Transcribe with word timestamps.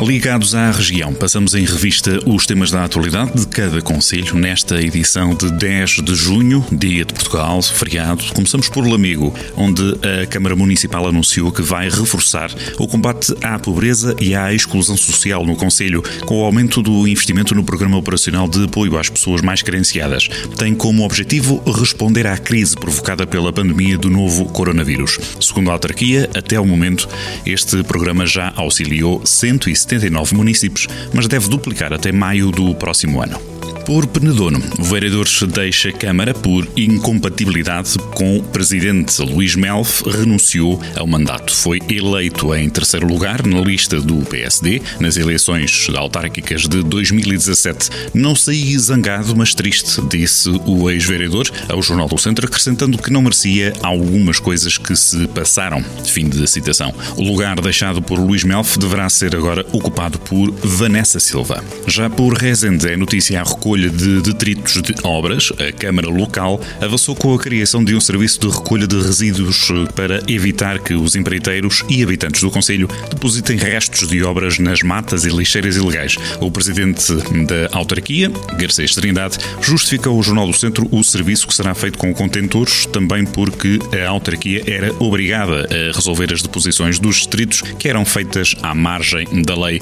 Ligados 0.00 0.54
à 0.54 0.70
região, 0.70 1.14
passamos 1.14 1.54
em 1.54 1.64
revista 1.64 2.20
os 2.26 2.44
temas 2.44 2.70
da 2.70 2.84
atualidade 2.84 3.32
de 3.40 3.46
cada 3.46 3.80
Conselho 3.80 4.36
nesta 4.36 4.80
edição 4.80 5.34
de 5.34 5.50
10 5.50 6.02
de 6.04 6.14
junho, 6.14 6.64
Dia 6.70 7.02
de 7.02 7.14
Portugal, 7.14 7.62
feriado. 7.62 8.22
Começamos 8.34 8.68
por 8.68 8.86
Lamego, 8.86 9.34
onde 9.56 9.82
a 10.22 10.26
Câmara 10.26 10.54
Municipal 10.54 11.08
anunciou 11.08 11.50
que 11.50 11.62
vai 11.62 11.88
reforçar 11.88 12.50
o 12.78 12.86
combate 12.86 13.34
à 13.42 13.58
pobreza 13.58 14.14
e 14.20 14.34
à 14.34 14.52
exclusão 14.52 14.98
social 14.98 15.46
no 15.46 15.56
Conselho, 15.56 16.02
com 16.26 16.42
o 16.42 16.44
aumento 16.44 16.82
do 16.82 17.08
investimento 17.08 17.54
no 17.54 17.64
Programa 17.64 17.96
Operacional 17.96 18.46
de 18.46 18.64
Apoio 18.64 18.98
às 18.98 19.08
Pessoas 19.08 19.40
Mais 19.40 19.62
Carenciadas. 19.62 20.28
Tem 20.58 20.74
como 20.74 21.04
objetivo 21.04 21.62
responder 21.72 22.26
à 22.26 22.36
crise 22.36 22.76
provocada 22.76 23.26
pela 23.26 23.52
pandemia 23.52 23.96
do 23.96 24.10
novo 24.10 24.44
coronavírus. 24.44 25.18
Segundo 25.40 25.70
a 25.70 25.72
autarquia, 25.72 26.28
até 26.34 26.60
o 26.60 26.66
momento, 26.66 27.08
este 27.46 27.82
programa 27.82 28.26
já 28.26 28.52
auxiliou 28.56 29.24
170 29.24 29.85
79 29.86 30.34
municípios, 30.34 30.88
mas 31.14 31.28
deve 31.28 31.48
duplicar 31.48 31.92
até 31.92 32.10
maio 32.12 32.50
do 32.50 32.74
próximo 32.74 33.22
ano. 33.22 33.55
Por 33.86 34.04
Penedono, 34.04 34.60
o 34.80 34.82
vereador 34.82 35.28
deixa 35.46 35.90
a 35.90 35.92
Câmara 35.92 36.34
por 36.34 36.66
incompatibilidade 36.76 37.96
com 38.16 38.36
o 38.36 38.42
presidente 38.42 39.22
Luís 39.22 39.54
Melf, 39.54 40.02
renunciou 40.04 40.82
ao 40.96 41.06
mandato. 41.06 41.54
Foi 41.54 41.78
eleito 41.88 42.52
em 42.52 42.68
terceiro 42.68 43.06
lugar 43.06 43.46
na 43.46 43.60
lista 43.60 44.00
do 44.00 44.16
PSD 44.26 44.82
nas 44.98 45.16
eleições 45.16 45.86
autárquicas 45.94 46.62
de 46.62 46.82
2017. 46.82 47.90
Não 48.12 48.34
saí 48.34 48.76
zangado, 48.76 49.36
mas 49.36 49.54
triste, 49.54 50.02
disse 50.10 50.50
o 50.66 50.90
ex-vereador 50.90 51.48
ao 51.68 51.80
Jornal 51.80 52.08
do 52.08 52.18
Centro, 52.18 52.44
acrescentando 52.44 52.98
que 52.98 53.12
não 53.12 53.22
merecia 53.22 53.72
algumas 53.84 54.40
coisas 54.40 54.76
que 54.76 54.96
se 54.96 55.28
passaram. 55.28 55.80
Fim 56.04 56.28
de 56.28 56.44
citação. 56.48 56.92
O 57.16 57.22
lugar 57.22 57.60
deixado 57.60 58.02
por 58.02 58.18
Luís 58.18 58.42
Melf 58.42 58.78
deverá 58.78 59.08
ser 59.08 59.36
agora 59.36 59.64
ocupado 59.70 60.18
por 60.18 60.50
Vanessa 60.50 61.20
Silva. 61.20 61.62
Já 61.86 62.10
por 62.10 62.34
Rezende, 62.34 62.88
é 62.88 62.96
notícia 62.96 63.40
a 63.40 63.44
recolha 63.44 63.75
recolha 63.76 63.90
de 63.90 64.22
detritos 64.22 64.80
de 64.80 64.94
obras, 65.02 65.52
a 65.58 65.70
Câmara 65.70 66.08
Local 66.08 66.58
avançou 66.80 67.14
com 67.14 67.34
a 67.34 67.38
criação 67.38 67.84
de 67.84 67.94
um 67.94 68.00
serviço 68.00 68.40
de 68.40 68.48
recolha 68.48 68.86
de 68.86 68.96
resíduos 68.96 69.68
para 69.94 70.22
evitar 70.26 70.78
que 70.78 70.94
os 70.94 71.14
empreiteiros 71.14 71.84
e 71.88 72.02
habitantes 72.02 72.40
do 72.40 72.50
Conselho 72.50 72.88
depositem 73.10 73.58
restos 73.58 74.08
de 74.08 74.22
obras 74.22 74.58
nas 74.58 74.80
matas 74.80 75.26
e 75.26 75.28
lixeiras 75.28 75.76
ilegais. 75.76 76.16
O 76.40 76.50
presidente 76.50 77.12
da 77.46 77.76
autarquia, 77.76 78.30
Garcês 78.58 78.94
Trindade, 78.94 79.36
justificou 79.60 80.16
ao 80.16 80.22
Jornal 80.22 80.46
do 80.46 80.56
Centro 80.56 80.88
o 80.90 81.04
serviço 81.04 81.46
que 81.46 81.54
será 81.54 81.74
feito 81.74 81.98
com 81.98 82.14
contentores, 82.14 82.86
também 82.86 83.26
porque 83.26 83.78
a 84.02 84.08
autarquia 84.08 84.62
era 84.66 84.90
obrigada 84.98 85.68
a 85.70 85.94
resolver 85.94 86.32
as 86.32 86.40
deposições 86.40 86.98
dos 86.98 87.16
distritos 87.16 87.60
que 87.60 87.88
eram 87.88 88.06
feitas 88.06 88.54
à 88.62 88.74
margem 88.74 89.26
da 89.42 89.54
lei. 89.54 89.80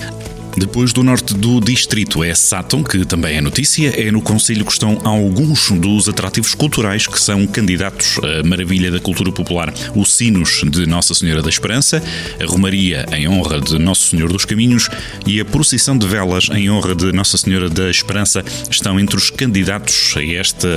Depois 0.56 0.92
do 0.92 1.02
norte 1.02 1.34
do 1.34 1.60
distrito 1.60 2.22
é 2.22 2.34
Sátão, 2.34 2.82
que 2.82 3.04
também 3.04 3.36
é 3.36 3.40
notícia. 3.40 3.88
É 4.00 4.10
no 4.10 4.22
Conselho 4.22 4.64
que 4.64 4.72
estão 4.72 5.00
alguns 5.04 5.70
dos 5.70 6.08
atrativos 6.08 6.54
culturais 6.54 7.06
que 7.06 7.20
são 7.20 7.46
candidatos 7.46 8.18
à 8.18 8.46
maravilha 8.46 8.90
da 8.90 9.00
cultura 9.00 9.32
popular. 9.32 9.72
O 9.94 10.04
Sinos 10.04 10.62
de 10.64 10.86
Nossa 10.86 11.12
Senhora 11.14 11.42
da 11.42 11.48
Esperança, 11.48 12.02
a 12.40 12.46
Romaria 12.46 13.04
em 13.12 13.28
honra 13.28 13.60
de 13.60 13.78
Nosso 13.78 14.08
Senhor 14.10 14.32
dos 14.32 14.44
Caminhos 14.44 14.88
e 15.26 15.40
a 15.40 15.44
Procissão 15.44 15.98
de 15.98 16.06
Velas 16.06 16.48
em 16.52 16.70
honra 16.70 16.94
de 16.94 17.12
Nossa 17.12 17.36
Senhora 17.36 17.68
da 17.68 17.90
Esperança 17.90 18.44
estão 18.70 18.98
entre 19.00 19.16
os 19.16 19.30
candidatos 19.30 20.14
a 20.16 20.24
esta 20.24 20.68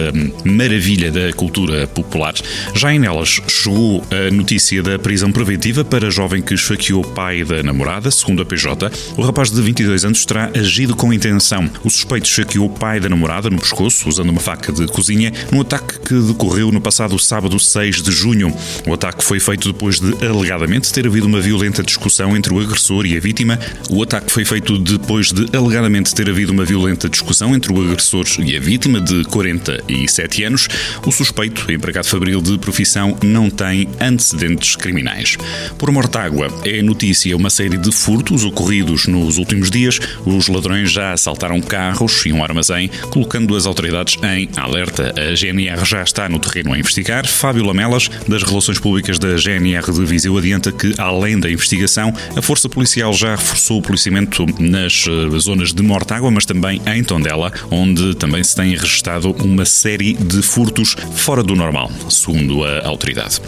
maravilha 0.43 1.11
da 1.11 1.31
cultura 1.33 1.85
popular. 1.87 2.33
Já 2.73 2.93
em 2.93 3.05
elas 3.05 3.39
chegou 3.47 4.03
a 4.11 4.33
notícia 4.33 4.81
da 4.81 4.97
prisão 4.97 5.31
preventiva 5.31 5.85
para 5.85 6.09
jovem 6.09 6.41
que 6.41 6.53
esfaqueou 6.53 7.01
o 7.01 7.07
pai 7.07 7.43
da 7.43 7.61
namorada, 7.61 8.09
segundo 8.09 8.41
a 8.41 8.45
PJ. 8.45 8.91
O 9.15 9.21
rapaz 9.21 9.51
de 9.51 9.61
22 9.67 10.05
anos, 10.05 10.25
terá 10.25 10.49
agido 10.55 10.95
com 10.95 11.11
intenção. 11.11 11.69
O 11.83 11.89
suspeito 11.89 12.29
saqueou 12.29 12.67
o 12.67 12.69
pai 12.69 13.01
da 13.01 13.09
namorada 13.09 13.49
no 13.49 13.59
pescoço, 13.59 14.07
usando 14.07 14.29
uma 14.29 14.39
faca 14.39 14.71
de 14.71 14.87
cozinha, 14.87 15.33
num 15.51 15.59
ataque 15.59 15.99
que 15.99 16.13
decorreu 16.21 16.71
no 16.71 16.79
passado 16.79 17.19
sábado 17.19 17.59
6 17.59 18.01
de 18.01 18.09
junho. 18.09 18.55
O 18.87 18.93
ataque 18.93 19.25
foi 19.25 19.41
feito 19.41 19.73
depois 19.73 19.99
de, 19.99 20.25
alegadamente, 20.25 20.93
ter 20.93 21.05
havido 21.05 21.27
uma 21.27 21.41
violenta 21.41 21.83
discussão 21.83 22.33
entre 22.37 22.53
o 22.53 22.61
agressor 22.61 23.05
e 23.05 23.17
a 23.17 23.19
vítima. 23.19 23.59
O 23.89 24.01
ataque 24.01 24.31
foi 24.31 24.45
feito 24.45 24.79
depois 24.79 25.33
de, 25.33 25.45
alegadamente, 25.53 26.15
ter 26.15 26.29
havido 26.29 26.53
uma 26.53 26.63
violenta 26.63 27.09
discussão 27.09 27.53
entre 27.53 27.73
o 27.73 27.81
agressor 27.81 28.25
e 28.39 28.55
a 28.55 28.61
vítima, 28.61 29.01
de 29.01 29.25
47 29.25 30.45
anos. 30.45 30.69
O 31.05 31.11
suspeito, 31.11 31.69
empregado 31.69 32.07
fabril 32.07 32.41
de 32.41 32.57
profissão, 32.57 33.17
não 33.21 33.49
tem 33.49 33.89
antecedentes 33.99 34.77
criminais. 34.77 35.35
Por 35.77 35.91
Mortágua, 35.91 36.47
é 36.63 36.81
notícia 36.81 37.35
uma 37.35 37.49
série 37.49 37.77
de 37.77 37.91
furtos 37.91 38.45
ocorridos 38.45 39.07
nos 39.07 39.37
últimos 39.37 39.56
últimos 39.57 39.71
dias, 39.71 39.99
os 40.25 40.47
ladrões 40.47 40.91
já 40.91 41.13
assaltaram 41.13 41.59
carros 41.61 42.25
e 42.25 42.31
um 42.31 42.43
armazém, 42.43 42.89
colocando 43.09 43.55
as 43.55 43.65
autoridades 43.65 44.17
em 44.23 44.49
alerta. 44.55 45.13
A 45.17 45.35
GNR 45.35 45.83
já 45.83 46.03
está 46.03 46.29
no 46.29 46.39
terreno 46.39 46.73
a 46.73 46.79
investigar. 46.79 47.27
Fábio 47.27 47.65
Lamelas, 47.65 48.09
das 48.27 48.43
Relações 48.43 48.79
Públicas 48.79 49.17
da 49.17 49.35
GNR 49.35 49.91
de 49.91 50.05
Viseu, 50.05 50.37
adianta 50.37 50.71
que, 50.71 50.93
além 50.97 51.39
da 51.39 51.49
investigação, 51.49 52.13
a 52.35 52.41
Força 52.41 52.69
Policial 52.69 53.13
já 53.13 53.31
reforçou 53.31 53.79
o 53.79 53.81
policiamento 53.81 54.45
nas 54.59 55.05
eh, 55.07 55.39
zonas 55.39 55.73
de 55.73 55.81
Mortágua, 55.81 56.29
mas 56.29 56.45
também 56.45 56.81
em 56.85 57.03
Tondela, 57.03 57.51
onde 57.71 58.15
também 58.15 58.43
se 58.43 58.55
tem 58.55 58.75
registrado 58.75 59.31
uma 59.43 59.65
série 59.65 60.13
de 60.13 60.41
furtos 60.41 60.95
fora 61.15 61.43
do 61.43 61.55
normal, 61.55 61.91
segundo 62.09 62.63
a 62.63 62.87
autoridade. 62.87 63.39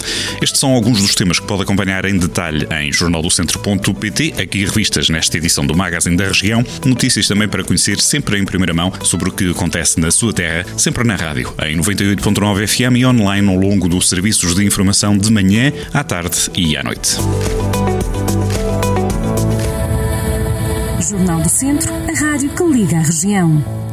Estes 0.42 0.60
são 0.60 0.74
alguns 0.74 1.02
dos 1.02 1.16
temas 1.16 1.40
que 1.40 1.48
pode 1.48 1.64
acompanhar 1.64 2.06
em 2.06 2.18
detalhe 2.18 2.68
em 2.82 2.92
jornaldocentro.pt, 2.92 4.34
aqui 4.42 4.66
revistas 4.66 5.10
nesta 5.10 5.38
edição 5.38 5.66
do 5.66 5.76
Maga 5.76 5.99
magazine 6.00 6.16
da 6.16 6.26
região. 6.26 6.64
Notícias 6.86 7.28
também 7.28 7.48
para 7.48 7.64
conhecer 7.64 8.00
sempre 8.00 8.40
em 8.40 8.46
primeira 8.46 8.74
mão 8.74 8.92
sobre 9.04 9.30
o 9.30 9.32
que 9.32 9.52
acontece 9.52 10.00
na 10.00 10.10
sua 10.10 10.34
terra, 10.34 10.66
sempre 10.78 11.04
na 11.04 11.16
rádio, 11.16 11.54
em 11.64 11.78
98.9 11.78 12.68
FM 12.68 12.98
e 12.98 13.06
online 13.06 13.48
ao 13.50 13.56
longo 13.56 13.90
dos 13.90 14.08
serviços 14.08 14.56
de 14.56 14.66
informação 14.66 15.18
de 15.18 15.32
manhã, 15.32 15.72
à 15.94 16.04
tarde 16.04 16.50
e 16.56 16.78
à 16.78 16.84
noite. 16.84 17.18
Jornal 21.10 21.42
do 21.42 21.50
Centro, 21.50 21.92
a 21.94 22.20
rádio 22.20 22.50
que 22.50 22.64
liga 22.64 22.98
a 22.98 23.02
região. 23.02 23.89